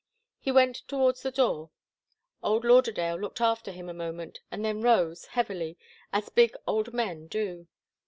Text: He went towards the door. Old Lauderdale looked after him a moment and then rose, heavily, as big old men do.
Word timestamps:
He 0.39 0.51
went 0.51 0.77
towards 0.87 1.21
the 1.21 1.29
door. 1.29 1.69
Old 2.41 2.65
Lauderdale 2.65 3.17
looked 3.17 3.39
after 3.39 3.69
him 3.69 3.87
a 3.87 3.93
moment 3.93 4.39
and 4.49 4.65
then 4.65 4.81
rose, 4.81 5.25
heavily, 5.25 5.77
as 6.11 6.29
big 6.29 6.55
old 6.65 6.91
men 6.91 7.27
do. 7.27 7.67